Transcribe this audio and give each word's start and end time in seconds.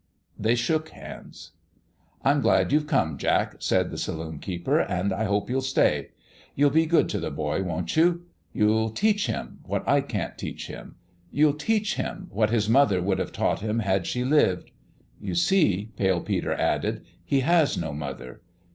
They 0.39 0.55
shook 0.55 0.89
hands. 0.89 1.51
"I'm 2.23 2.41
glad 2.41 2.71
you've 2.71 2.87
come, 2.87 3.19
Jack," 3.19 3.57
said 3.59 3.91
the 3.91 3.99
saloon 3.99 4.39
keeper," 4.39 4.79
and 4.79 5.13
I 5.13 5.25
hope 5.25 5.47
you'll 5.47 5.61
stay. 5.61 6.09
You'll 6.55 6.71
be 6.71 6.87
good 6.87 7.07
to 7.09 7.19
the 7.19 7.29
boy, 7.29 7.61
won't 7.61 7.95
you? 7.95 8.25
You'll 8.51 8.89
teach 8.89 9.27
him 9.27 9.59
what 9.63 9.87
I 9.87 10.01
can't 10.01 10.39
teach 10.39 10.65
him? 10.65 10.95
You'll 11.31 11.53
teach 11.53 11.97
him 11.97 12.29
what 12.31 12.49
his 12.49 12.67
mother 12.67 12.99
would 12.99 13.19
have 13.19 13.31
taught 13.31 13.59
him 13.59 13.77
had 13.77 14.07
she 14.07 14.23
lived? 14.23 14.71
You 15.19 15.35
see," 15.35 15.91
Pale 15.97 16.21
Peter 16.21 16.51
added," 16.55 17.05
he 17.23 17.41
has 17.41 17.77
no 17.77 17.93
mother. 17.93 18.41